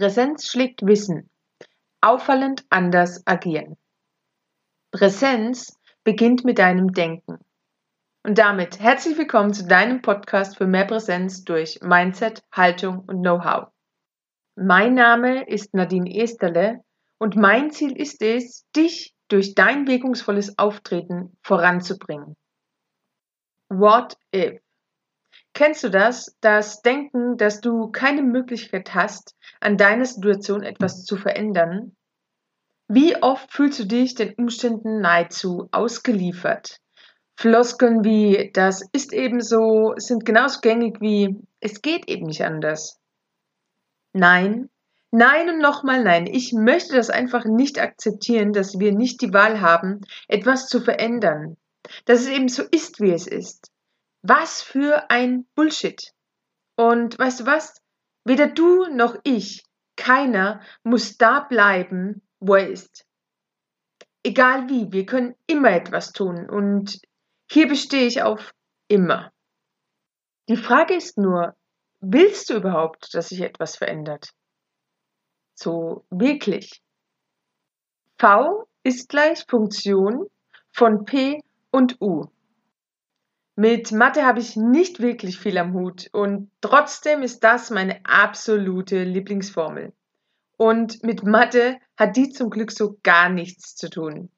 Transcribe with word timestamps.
Präsenz 0.00 0.48
schlägt 0.48 0.80
Wissen. 0.80 1.28
Auffallend 2.00 2.64
anders 2.70 3.22
agieren. 3.26 3.76
Präsenz 4.92 5.78
beginnt 6.04 6.42
mit 6.42 6.58
deinem 6.58 6.94
Denken. 6.94 7.36
Und 8.22 8.38
damit 8.38 8.80
herzlich 8.80 9.18
willkommen 9.18 9.52
zu 9.52 9.66
deinem 9.66 10.00
Podcast 10.00 10.56
für 10.56 10.66
mehr 10.66 10.86
Präsenz 10.86 11.44
durch 11.44 11.80
Mindset, 11.82 12.42
Haltung 12.50 13.00
und 13.00 13.20
Know-how. 13.20 13.68
Mein 14.56 14.94
Name 14.94 15.46
ist 15.46 15.74
Nadine 15.74 16.10
Esterle 16.10 16.82
und 17.18 17.36
mein 17.36 17.70
Ziel 17.70 17.94
ist 17.94 18.22
es, 18.22 18.64
dich 18.74 19.14
durch 19.28 19.54
dein 19.54 19.86
wirkungsvolles 19.86 20.56
Auftreten 20.56 21.36
voranzubringen. 21.42 22.38
What 23.68 24.16
if? 24.34 24.62
Kennst 25.52 25.82
du 25.82 25.90
das? 25.90 26.36
Das 26.40 26.82
Denken, 26.82 27.36
dass 27.36 27.60
du 27.60 27.90
keine 27.90 28.22
Möglichkeit 28.22 28.94
hast, 28.94 29.36
an 29.60 29.76
deiner 29.76 30.04
Situation 30.04 30.62
etwas 30.62 31.04
zu 31.04 31.16
verändern? 31.16 31.96
Wie 32.88 33.22
oft 33.22 33.52
fühlst 33.52 33.78
du 33.78 33.84
dich 33.84 34.14
den 34.14 34.34
Umständen 34.34 35.00
nahezu 35.00 35.68
ausgeliefert? 35.70 36.80
Floskeln 37.36 38.04
wie 38.04 38.50
das 38.52 38.82
ist 38.92 39.12
eben 39.12 39.40
so 39.40 39.94
sind 39.96 40.26
genauso 40.26 40.60
gängig 40.60 41.00
wie 41.00 41.36
es 41.60 41.82
geht 41.82 42.08
eben 42.08 42.26
nicht 42.26 42.44
anders. 42.44 42.98
Nein, 44.12 44.68
nein 45.10 45.48
und 45.48 45.58
nochmal 45.58 46.02
nein. 46.02 46.26
Ich 46.26 46.52
möchte 46.52 46.96
das 46.96 47.10
einfach 47.10 47.44
nicht 47.44 47.80
akzeptieren, 47.80 48.52
dass 48.52 48.78
wir 48.78 48.92
nicht 48.92 49.22
die 49.22 49.32
Wahl 49.32 49.60
haben, 49.60 50.00
etwas 50.28 50.66
zu 50.66 50.80
verändern. 50.80 51.56
Dass 52.04 52.20
es 52.20 52.28
eben 52.28 52.48
so 52.48 52.62
ist, 52.70 53.00
wie 53.00 53.12
es 53.12 53.26
ist. 53.26 53.69
Was 54.22 54.62
für 54.62 55.10
ein 55.10 55.46
Bullshit. 55.54 56.12
Und 56.76 57.18
weißt 57.18 57.40
du 57.40 57.46
was? 57.46 57.80
Weder 58.24 58.48
du 58.48 58.86
noch 58.86 59.16
ich, 59.24 59.64
keiner 59.96 60.60
muss 60.82 61.16
da 61.16 61.40
bleiben, 61.40 62.22
wo 62.38 62.54
er 62.54 62.68
ist. 62.68 63.06
Egal 64.22 64.68
wie, 64.68 64.92
wir 64.92 65.06
können 65.06 65.34
immer 65.46 65.70
etwas 65.70 66.12
tun 66.12 66.48
und 66.48 67.00
hier 67.50 67.66
bestehe 67.66 68.06
ich 68.06 68.22
auf 68.22 68.54
immer. 68.88 69.32
Die 70.48 70.56
Frage 70.56 70.94
ist 70.94 71.16
nur, 71.16 71.56
willst 72.00 72.50
du 72.50 72.54
überhaupt, 72.54 73.14
dass 73.14 73.28
sich 73.28 73.40
etwas 73.40 73.76
verändert? 73.76 74.30
So 75.54 76.04
wirklich. 76.10 76.82
V 78.18 78.68
ist 78.82 79.08
gleich 79.08 79.44
Funktion 79.48 80.26
von 80.72 81.04
P 81.04 81.42
und 81.70 82.00
U. 82.00 82.26
Mit 83.62 83.92
Mathe 83.92 84.24
habe 84.24 84.40
ich 84.40 84.56
nicht 84.56 85.00
wirklich 85.00 85.38
viel 85.38 85.58
am 85.58 85.74
Hut 85.74 86.08
und 86.12 86.50
trotzdem 86.62 87.20
ist 87.20 87.44
das 87.44 87.68
meine 87.68 88.00
absolute 88.06 89.04
Lieblingsformel. 89.04 89.92
Und 90.56 91.04
mit 91.04 91.24
Mathe 91.24 91.76
hat 91.94 92.16
die 92.16 92.30
zum 92.30 92.48
Glück 92.48 92.72
so 92.72 92.98
gar 93.02 93.28
nichts 93.28 93.76
zu 93.76 93.90
tun. 93.90 94.32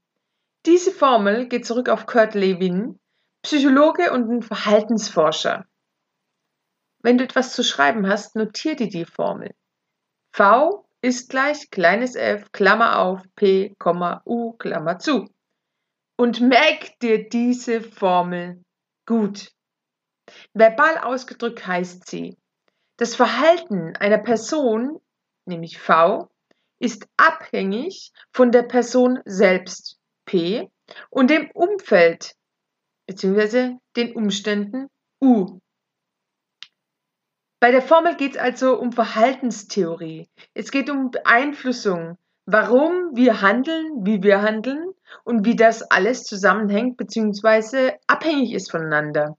Diese 0.66 0.90
Formel 0.90 1.46
geht 1.46 1.64
zurück 1.64 1.88
auf 1.88 2.06
Kurt 2.06 2.34
Lewin, 2.34 2.98
Psychologe 3.42 4.10
und 4.12 4.28
ein 4.28 4.42
Verhaltensforscher. 4.42 5.66
Wenn 6.98 7.16
du 7.16 7.22
etwas 7.22 7.54
zu 7.54 7.62
schreiben 7.62 8.08
hast, 8.08 8.34
notier 8.34 8.74
dir 8.74 8.88
die 8.88 9.04
Formel. 9.04 9.54
V 10.32 10.84
ist 11.00 11.30
gleich 11.30 11.70
kleines 11.70 12.16
f, 12.16 12.50
Klammer 12.50 12.98
auf, 12.98 13.22
P, 13.36 13.76
U, 14.24 14.54
Klammer 14.54 14.98
zu. 14.98 15.32
Und 16.16 16.40
merk 16.40 16.98
dir 16.98 17.28
diese 17.28 17.82
Formel 17.82 18.64
Gut. 19.06 19.52
Verbal 20.54 20.98
ausgedrückt 20.98 21.66
heißt 21.66 22.08
sie, 22.08 22.36
das 22.96 23.16
Verhalten 23.16 23.96
einer 23.96 24.18
Person, 24.18 25.00
nämlich 25.44 25.78
V, 25.78 26.30
ist 26.78 27.08
abhängig 27.16 28.12
von 28.32 28.52
der 28.52 28.62
Person 28.62 29.20
selbst, 29.24 29.98
P, 30.24 30.70
und 31.10 31.30
dem 31.30 31.50
Umfeld 31.52 32.36
bzw. 33.06 33.76
den 33.96 34.14
Umständen, 34.14 34.88
U. 35.20 35.58
Bei 37.60 37.70
der 37.70 37.82
Formel 37.82 38.16
geht 38.16 38.32
es 38.32 38.38
also 38.38 38.78
um 38.78 38.92
Verhaltenstheorie. 38.92 40.28
Es 40.54 40.70
geht 40.70 40.90
um 40.90 41.10
Beeinflussung, 41.10 42.18
warum 42.44 43.14
wir 43.14 43.40
handeln, 43.40 44.04
wie 44.04 44.22
wir 44.22 44.42
handeln 44.42 44.91
und 45.24 45.44
wie 45.44 45.56
das 45.56 45.82
alles 45.82 46.24
zusammenhängt 46.24 46.96
bzw. 46.96 47.92
abhängig 48.06 48.52
ist 48.52 48.70
voneinander. 48.70 49.36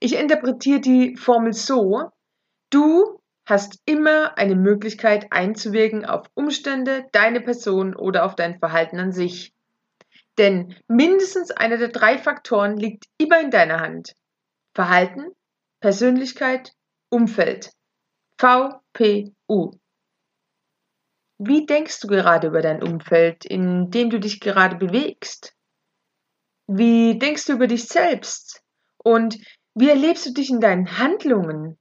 Ich 0.00 0.16
interpretiere 0.16 0.80
die 0.80 1.16
Formel 1.16 1.52
so, 1.52 2.10
du 2.70 3.20
hast 3.46 3.80
immer 3.84 4.36
eine 4.38 4.56
Möglichkeit 4.56 5.26
einzuwirken 5.30 6.04
auf 6.04 6.26
Umstände, 6.34 7.06
deine 7.12 7.40
Person 7.40 7.94
oder 7.94 8.24
auf 8.24 8.34
dein 8.34 8.58
Verhalten 8.58 8.98
an 8.98 9.12
sich. 9.12 9.52
Denn 10.38 10.74
mindestens 10.88 11.50
einer 11.50 11.76
der 11.76 11.88
drei 11.88 12.18
Faktoren 12.18 12.76
liegt 12.76 13.04
immer 13.18 13.40
in 13.40 13.50
deiner 13.50 13.80
Hand. 13.80 14.14
Verhalten, 14.74 15.26
Persönlichkeit, 15.80 16.72
Umfeld. 17.08 17.70
VPU. 18.38 19.78
Wie 21.38 21.66
denkst 21.66 22.00
du 22.00 22.06
gerade 22.06 22.46
über 22.48 22.62
dein 22.62 22.82
Umfeld, 22.82 23.44
in 23.44 23.90
dem 23.90 24.10
du 24.10 24.20
dich 24.20 24.40
gerade 24.40 24.76
bewegst? 24.76 25.54
Wie 26.66 27.18
denkst 27.18 27.46
du 27.46 27.54
über 27.54 27.66
dich 27.66 27.88
selbst? 27.88 28.62
Und 28.98 29.38
wie 29.74 29.88
erlebst 29.88 30.26
du 30.26 30.32
dich 30.32 30.50
in 30.50 30.60
deinen 30.60 30.98
Handlungen? 30.98 31.76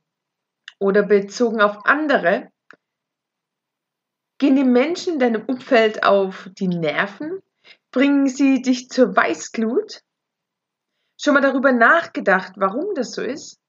Oder 0.80 1.04
bezogen 1.04 1.62
auf 1.62 1.86
andere? 1.86 2.52
Gehen 4.40 4.56
die 4.56 4.64
Menschen 4.64 5.14
in 5.14 5.20
deinem 5.20 5.46
Umfeld 5.46 6.04
auf 6.04 6.50
die 6.58 6.68
Nerven? 6.68 7.42
Bringen 7.92 8.28
sie 8.28 8.62
dich 8.62 8.90
zur 8.90 9.16
Weißglut? 9.16 10.02
Schon 11.22 11.36
mal 11.36 11.42
darüber 11.42 11.72
nachgedacht, 11.72 12.54
warum 12.58 12.96
das 12.96 13.12
so 13.12 13.22
ist? 13.22 13.60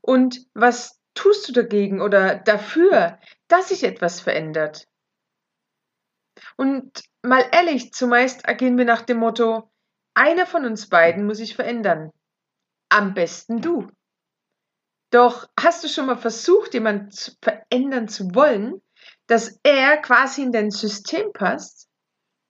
Und 0.00 0.46
was 0.54 0.98
tust 1.14 1.48
du 1.48 1.52
dagegen 1.52 2.00
oder 2.00 2.36
dafür, 2.36 3.18
dass 3.46 3.68
sich 3.68 3.84
etwas 3.84 4.20
verändert? 4.20 4.88
Und 6.56 7.02
mal 7.22 7.44
ehrlich, 7.52 7.92
zumeist 7.92 8.48
agieren 8.48 8.78
wir 8.78 8.84
nach 8.84 9.02
dem 9.02 9.18
Motto, 9.18 9.70
einer 10.14 10.46
von 10.46 10.64
uns 10.64 10.88
beiden 10.88 11.26
muss 11.26 11.38
sich 11.38 11.54
verändern. 11.54 12.10
Am 12.88 13.14
besten 13.14 13.60
du. 13.60 13.88
Doch 15.10 15.48
hast 15.58 15.84
du 15.84 15.88
schon 15.88 16.06
mal 16.06 16.18
versucht, 16.18 16.74
jemanden 16.74 17.10
zu 17.10 17.32
verändern 17.42 18.08
zu 18.08 18.34
wollen, 18.34 18.82
dass 19.26 19.58
er 19.62 19.98
quasi 19.98 20.42
in 20.42 20.52
dein 20.52 20.70
System 20.70 21.32
passt, 21.32 21.88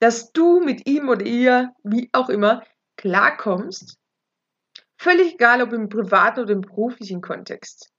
dass 0.00 0.32
du 0.32 0.60
mit 0.60 0.88
ihm 0.88 1.08
oder 1.08 1.24
ihr, 1.24 1.72
wie 1.82 2.08
auch 2.12 2.28
immer, 2.28 2.64
klarkommst? 2.96 3.98
Völlig 4.96 5.34
egal, 5.34 5.62
ob 5.62 5.72
im 5.72 5.88
privaten 5.88 6.40
oder 6.40 6.52
im 6.52 6.62
beruflichen 6.62 7.20
Kontext. 7.20 7.90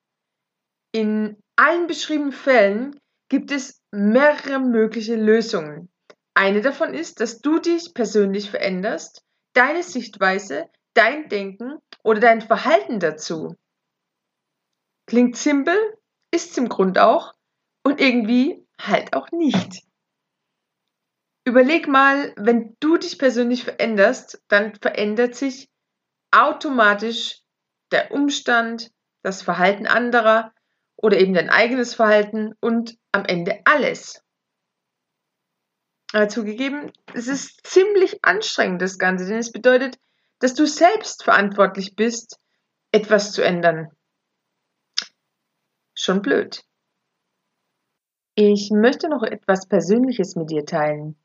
In 0.92 1.42
allen 1.56 1.88
beschriebenen 1.88 2.32
Fällen 2.32 3.00
gibt 3.30 3.52
es 3.52 3.82
mehrere 3.92 4.60
mögliche 4.60 5.16
Lösungen. 5.16 5.90
Eine 6.34 6.62
davon 6.62 6.94
ist, 6.94 7.20
dass 7.20 7.40
du 7.40 7.60
dich 7.60 7.94
persönlich 7.94 8.50
veränderst, 8.50 9.24
deine 9.54 9.84
Sichtweise, 9.84 10.70
dein 10.94 11.30
Denken 11.30 11.78
oder 12.04 12.20
dein 12.20 12.42
Verhalten 12.42 13.00
dazu. 13.00 13.56
Klingt 15.06 15.38
simpel, 15.38 15.76
ist 16.32 16.58
im 16.58 16.70
Grund 16.70 17.00
auch 17.00 17.34
und 17.84 18.00
irgendwie 18.00 18.66
halt 18.80 19.14
auch 19.14 19.32
nicht. 19.32 19.84
Überleg 21.46 21.88
mal, 21.88 22.34
wenn 22.38 22.76
du 22.80 22.98
dich 22.98 23.18
persönlich 23.18 23.64
veränderst, 23.64 24.44
dann 24.50 24.76
verändert 24.76 25.36
sich 25.36 25.70
automatisch 26.32 27.42
der 27.92 28.12
Umstand, 28.12 28.92
das 29.24 29.42
Verhalten 29.42 29.88
anderer 29.88 30.54
oder 31.02 31.18
eben 31.20 31.34
dein 31.34 31.50
eigenes 31.50 31.96
Verhalten 31.96 32.54
und 32.60 32.98
am 33.12 33.26
Ende 33.26 33.60
alles. 33.66 34.24
Aber 36.12 36.28
zugegeben, 36.28 36.92
es 37.14 37.28
ist 37.28 37.66
ziemlich 37.66 38.24
anstrengend, 38.24 38.82
das 38.82 38.98
Ganze, 38.98 39.28
denn 39.28 39.38
es 39.38 39.52
bedeutet, 39.52 39.98
dass 40.40 40.56
du 40.56 40.66
selbst 40.66 41.24
verantwortlich 41.24 41.96
bist, 41.96 42.40
etwas 42.92 43.32
zu 43.32 43.44
ändern. 43.44 43.92
Schon 45.94 46.22
blöd. 46.22 46.64
Ich 48.36 48.72
möchte 48.72 49.10
noch 49.10 49.24
etwas 49.24 49.68
Persönliches 49.68 50.36
mit 50.36 50.50
dir 50.50 50.66
teilen. 50.66 51.18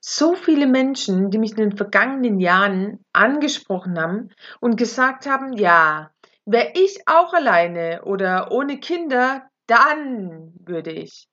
So 0.00 0.34
viele 0.34 0.66
Menschen, 0.66 1.30
die 1.30 1.38
mich 1.38 1.52
in 1.52 1.58
den 1.58 1.76
vergangenen 1.76 2.40
Jahren 2.40 3.04
angesprochen 3.12 3.98
haben 3.98 4.30
und 4.60 4.76
gesagt 4.76 5.26
haben, 5.26 5.52
ja, 5.52 6.13
wäre 6.46 6.72
ich 6.74 7.06
auch 7.06 7.32
alleine 7.32 8.04
oder 8.04 8.50
ohne 8.52 8.78
Kinder, 8.78 9.48
dann 9.66 10.52
würde 10.60 10.92
ich. 10.92 11.28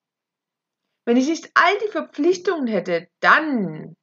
Wenn 1.05 1.17
ich 1.17 1.27
nicht 1.27 1.51
all 1.53 1.77
die 1.79 1.91
Verpflichtungen 1.91 2.67
hätte, 2.67 3.07
dann. 3.19 3.95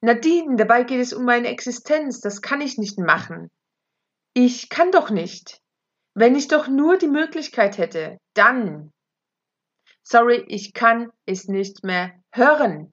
Nadine, 0.00 0.56
dabei 0.56 0.82
geht 0.82 1.00
es 1.00 1.12
um 1.12 1.24
meine 1.24 1.48
Existenz, 1.48 2.20
das 2.20 2.42
kann 2.42 2.60
ich 2.60 2.76
nicht 2.78 2.98
machen. 2.98 3.50
Ich 4.34 4.68
kann 4.68 4.90
doch 4.90 5.10
nicht. 5.10 5.60
Wenn 6.14 6.34
ich 6.34 6.48
doch 6.48 6.68
nur 6.68 6.98
die 6.98 7.08
Möglichkeit 7.08 7.78
hätte, 7.78 8.18
dann. 8.34 8.92
sorry, 10.02 10.44
ich 10.48 10.72
kann 10.72 11.10
es 11.24 11.48
nicht 11.48 11.84
mehr 11.84 12.12
hören. 12.32 12.92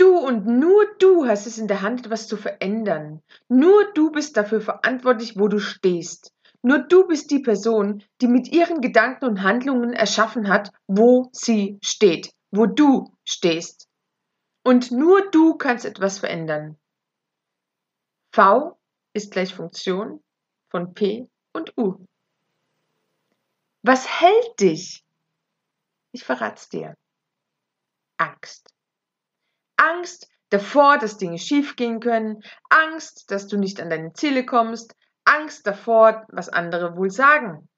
Du 0.00 0.16
und 0.16 0.46
nur 0.46 0.86
du 0.98 1.26
hast 1.26 1.46
es 1.46 1.58
in 1.58 1.68
der 1.68 1.82
Hand, 1.82 2.06
etwas 2.06 2.26
zu 2.26 2.38
verändern. 2.38 3.22
Nur 3.48 3.92
du 3.92 4.10
bist 4.10 4.34
dafür 4.34 4.62
verantwortlich, 4.62 5.38
wo 5.38 5.46
du 5.46 5.58
stehst. 5.58 6.32
Nur 6.62 6.78
du 6.78 7.06
bist 7.06 7.30
die 7.30 7.40
Person, 7.40 8.02
die 8.22 8.26
mit 8.26 8.48
ihren 8.48 8.80
Gedanken 8.80 9.26
und 9.26 9.42
Handlungen 9.42 9.92
erschaffen 9.92 10.48
hat, 10.48 10.72
wo 10.86 11.28
sie 11.32 11.78
steht, 11.82 12.32
wo 12.50 12.64
du 12.64 13.14
stehst. 13.26 13.88
Und 14.64 14.90
nur 14.90 15.30
du 15.32 15.56
kannst 15.58 15.84
etwas 15.84 16.18
verändern. 16.18 16.78
V 18.32 18.78
ist 19.12 19.32
gleich 19.32 19.54
Funktion 19.54 20.22
von 20.70 20.94
P 20.94 21.28
und 21.52 21.76
U. 21.76 22.06
Was 23.82 24.08
hält 24.22 24.60
dich? 24.60 25.04
Ich 26.12 26.24
verrat's 26.24 26.70
dir. 26.70 26.94
Angst. 28.16 28.72
Angst 29.80 30.28
davor, 30.50 30.98
dass 30.98 31.16
Dinge 31.16 31.38
schiefgehen 31.38 32.00
können, 32.00 32.42
Angst, 32.68 33.30
dass 33.30 33.46
du 33.46 33.56
nicht 33.56 33.80
an 33.80 33.88
deine 33.88 34.12
Ziele 34.12 34.44
kommst, 34.44 34.94
Angst 35.24 35.66
davor, 35.66 36.26
was 36.28 36.48
andere 36.48 36.96
wohl 36.96 37.10
sagen. 37.10 37.68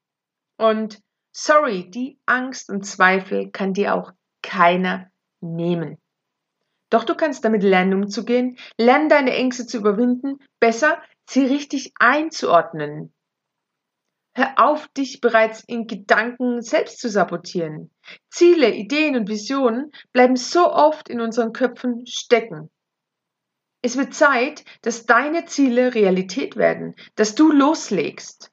Und 0.57 0.99
sorry, 1.31 1.89
die 1.89 2.19
Angst 2.25 2.69
und 2.69 2.85
Zweifel 2.85 3.51
kann 3.51 3.73
dir 3.73 3.95
auch 3.95 4.11
keiner 4.41 5.09
nehmen. 5.39 5.97
Doch 6.89 7.05
du 7.05 7.15
kannst 7.15 7.45
damit 7.45 7.63
lernen, 7.63 7.93
umzugehen, 7.93 8.57
lernen 8.77 9.09
deine 9.09 9.33
Ängste 9.33 9.65
zu 9.65 9.77
überwinden, 9.77 10.37
besser 10.59 11.01
sie 11.27 11.45
richtig 11.45 11.93
einzuordnen. 11.99 13.13
Hör 14.35 14.53
auf, 14.57 14.87
dich 14.87 15.21
bereits 15.21 15.63
in 15.63 15.85
Gedanken 15.85 16.61
selbst 16.63 16.99
zu 16.99 17.07
sabotieren. 17.07 17.91
Ziele, 18.31 18.73
Ideen 18.73 19.15
und 19.15 19.29
Visionen 19.29 19.91
bleiben 20.11 20.35
so 20.35 20.71
oft 20.71 21.07
in 21.07 21.21
unseren 21.21 21.53
Köpfen 21.53 22.05
stecken. 22.07 22.71
Es 23.83 23.95
wird 23.95 24.15
Zeit, 24.15 24.63
dass 24.81 25.05
deine 25.05 25.45
Ziele 25.45 25.93
Realität 25.93 26.55
werden, 26.55 26.95
dass 27.15 27.35
du 27.35 27.51
loslegst. 27.51 28.51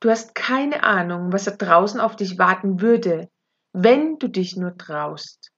Du 0.00 0.10
hast 0.10 0.34
keine 0.34 0.82
Ahnung, 0.82 1.32
was 1.32 1.44
da 1.44 1.52
draußen 1.52 2.00
auf 2.00 2.16
dich 2.16 2.38
warten 2.38 2.80
würde, 2.80 3.28
wenn 3.72 4.18
du 4.18 4.26
dich 4.26 4.56
nur 4.56 4.76
traust. 4.76 5.52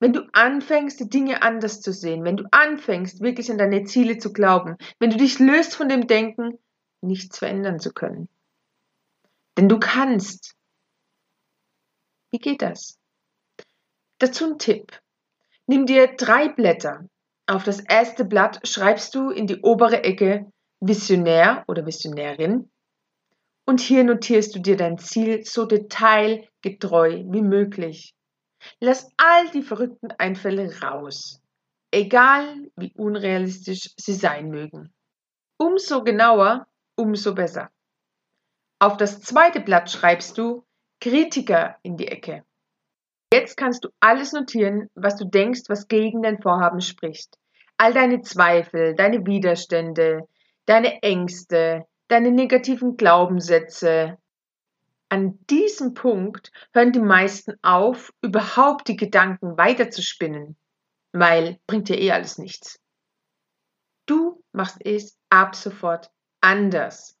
Wenn 0.00 0.12
du 0.12 0.22
anfängst, 0.32 0.98
die 0.98 1.08
Dinge 1.08 1.42
anders 1.42 1.80
zu 1.80 1.92
sehen, 1.92 2.24
wenn 2.24 2.36
du 2.36 2.44
anfängst, 2.50 3.20
wirklich 3.20 3.50
an 3.50 3.58
deine 3.58 3.84
Ziele 3.84 4.18
zu 4.18 4.32
glauben, 4.32 4.76
wenn 4.98 5.10
du 5.10 5.16
dich 5.16 5.38
löst 5.38 5.76
von 5.76 5.88
dem 5.88 6.08
Denken, 6.08 6.58
nichts 7.06 7.38
verändern 7.38 7.78
zu 7.78 7.92
können. 7.92 8.28
Denn 9.56 9.68
du 9.68 9.78
kannst. 9.78 10.54
Wie 12.30 12.38
geht 12.38 12.62
das? 12.62 12.98
Dazu 14.18 14.44
ein 14.46 14.58
Tipp. 14.58 15.00
Nimm 15.66 15.86
dir 15.86 16.14
drei 16.16 16.48
Blätter. 16.48 17.08
Auf 17.46 17.64
das 17.64 17.80
erste 17.80 18.24
Blatt 18.24 18.66
schreibst 18.66 19.14
du 19.14 19.30
in 19.30 19.46
die 19.46 19.60
obere 19.60 20.02
Ecke 20.02 20.50
Visionär 20.80 21.64
oder 21.68 21.86
Visionärin 21.86 22.70
und 23.66 23.80
hier 23.80 24.04
notierst 24.04 24.54
du 24.54 24.60
dir 24.60 24.76
dein 24.76 24.98
Ziel 24.98 25.44
so 25.44 25.64
detailgetreu 25.64 27.24
wie 27.26 27.42
möglich. 27.42 28.14
Lass 28.80 29.10
all 29.16 29.50
die 29.50 29.62
verrückten 29.62 30.10
Einfälle 30.18 30.80
raus, 30.80 31.40
egal 31.90 32.70
wie 32.76 32.92
unrealistisch 32.94 33.90
sie 33.96 34.14
sein 34.14 34.48
mögen. 34.48 34.92
Umso 35.58 36.02
genauer, 36.02 36.66
umso 36.96 37.34
besser. 37.34 37.70
Auf 38.78 38.96
das 38.96 39.20
zweite 39.20 39.60
Blatt 39.60 39.90
schreibst 39.90 40.36
du 40.38 40.64
Kritiker 41.00 41.76
in 41.82 41.96
die 41.96 42.08
Ecke. 42.08 42.44
Jetzt 43.32 43.56
kannst 43.56 43.84
du 43.84 43.88
alles 44.00 44.32
notieren, 44.32 44.90
was 44.94 45.16
du 45.16 45.24
denkst, 45.24 45.62
was 45.68 45.88
gegen 45.88 46.22
dein 46.22 46.40
Vorhaben 46.40 46.80
spricht. 46.80 47.36
All 47.76 47.92
deine 47.92 48.22
Zweifel, 48.22 48.94
deine 48.94 49.26
Widerstände, 49.26 50.28
deine 50.66 51.02
Ängste, 51.02 51.84
deine 52.08 52.30
negativen 52.30 52.96
Glaubenssätze. 52.96 54.18
An 55.08 55.38
diesem 55.50 55.94
Punkt 55.94 56.52
hören 56.72 56.92
die 56.92 57.00
meisten 57.00 57.54
auf, 57.62 58.12
überhaupt 58.22 58.88
die 58.88 58.96
Gedanken 58.96 59.58
weiterzuspinnen, 59.58 60.56
weil 61.12 61.58
bringt 61.66 61.88
dir 61.88 61.98
eh 62.00 62.12
alles 62.12 62.38
nichts. 62.38 62.78
Du 64.06 64.42
machst 64.52 64.78
es 64.84 65.18
ab 65.28 65.56
sofort 65.56 66.10
anders. 66.44 67.16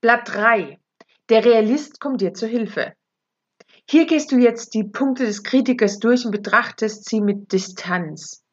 Blatt 0.00 0.28
3. 0.34 0.80
Der 1.28 1.44
Realist 1.44 2.00
kommt 2.00 2.20
dir 2.20 2.34
zur 2.34 2.48
Hilfe. 2.48 2.94
Hier 3.88 4.06
gehst 4.06 4.32
du 4.32 4.36
jetzt 4.36 4.74
die 4.74 4.84
Punkte 4.84 5.24
des 5.24 5.42
Kritikers 5.44 5.98
durch 5.98 6.24
und 6.24 6.32
betrachtest 6.32 7.08
sie 7.08 7.20
mit 7.20 7.52
Distanz. 7.52 8.44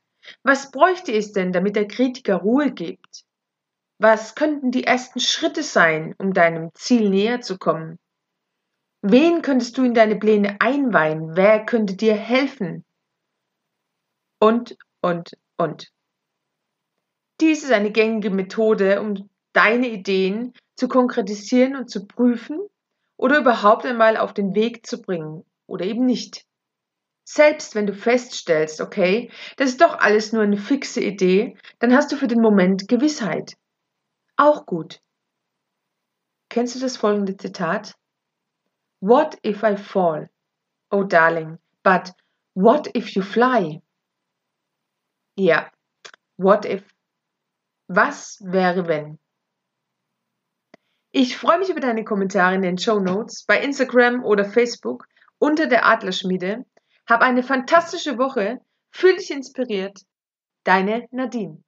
Was 0.44 0.72
bräuchte 0.72 1.12
es 1.12 1.32
denn, 1.34 1.52
damit 1.52 1.76
der 1.76 1.88
Kritiker 1.88 2.36
Ruhe 2.38 2.72
gibt? 2.72 3.24
Was 3.98 4.36
könnten 4.36 4.72
die 4.72 4.84
ersten 4.84 5.20
Schritte 5.20 5.64
sein, 5.64 6.16
um 6.20 6.34
deinem 6.34 6.70
Ziel 6.76 7.10
näher 7.10 7.42
zu 7.42 7.58
kommen? 7.58 7.98
Wen 9.02 9.42
könntest 9.42 9.78
du 9.78 9.84
in 9.84 9.96
deine 9.96 10.18
Pläne 10.18 10.58
einweihen? 10.60 11.36
Wer 11.36 11.66
könnte 11.66 11.96
dir 11.96 12.14
helfen? 12.14 12.86
Und, 14.40 14.78
und, 15.02 15.38
und. 15.58 15.92
Dies 17.40 17.64
ist 17.64 17.72
eine 17.72 17.92
gängige 17.92 18.30
Methode, 18.30 19.02
um 19.02 19.28
deine 19.54 19.90
Ideen 19.90 20.54
zu 20.76 20.88
konkretisieren 20.88 21.76
und 21.76 21.90
zu 21.90 22.06
prüfen 22.06 22.60
oder 23.18 23.40
überhaupt 23.40 23.86
einmal 23.86 24.18
auf 24.18 24.34
den 24.34 24.56
Weg 24.56 24.86
zu 24.86 25.02
bringen 25.02 25.44
oder 25.68 25.86
eben 25.86 26.06
nicht. 26.06 26.46
Selbst 27.24 27.76
wenn 27.76 27.86
du 27.86 27.94
feststellst, 27.94 28.82
okay, 28.82 29.32
das 29.58 29.70
ist 29.70 29.82
doch 29.82 30.00
alles 30.00 30.34
nur 30.34 30.44
eine 30.44 30.58
fixe 30.58 31.02
Idee, 31.02 31.58
dann 31.80 31.96
hast 31.96 32.12
du 32.12 32.18
für 32.18 32.28
den 32.28 32.42
Moment 32.42 32.88
Gewissheit. 32.88 33.54
Auch 34.38 34.66
gut. 34.66 35.02
Kennst 36.50 36.76
du 36.76 36.80
das 36.80 36.98
folgende 36.98 37.38
Zitat? 37.38 37.96
What 39.00 39.38
if 39.46 39.64
I 39.64 39.78
fall? 39.78 40.30
Oh 40.90 41.04
darling, 41.04 41.60
but 41.84 42.12
what 42.54 42.94
if 42.98 43.16
you 43.16 43.22
fly? 43.22 43.82
Ja, 45.38 45.72
what 46.38 46.66
if? 46.66 46.84
Was 47.88 48.42
wäre 48.44 48.88
wenn? 48.88 49.21
Ich 51.14 51.36
freue 51.38 51.60
mich 51.60 51.70
über 51.70 51.82
deine 51.82 52.06
Kommentare 52.06 52.56
in 52.56 52.62
den 52.62 52.78
Show 52.78 53.00
Notes 53.00 53.44
bei 53.46 53.62
Instagram 53.62 54.24
oder 54.24 54.46
Facebook 54.46 55.08
unter 55.40 55.68
der 55.68 55.86
Adlerschmiede. 55.86 56.66
Hab 57.06 57.22
eine 57.22 57.44
fantastische 57.44 58.18
Woche, 58.18 58.62
fühl 58.92 59.18
dich 59.18 59.30
inspiriert. 59.30 60.00
Deine 60.64 61.08
Nadine. 61.12 61.62